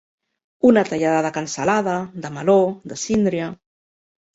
Una 0.69 0.83
tallada 0.87 1.21
de 1.27 1.33
cansalada, 1.37 1.95
de 2.27 2.35
meló, 2.41 2.59
de 2.93 3.03
síndria. 3.07 3.57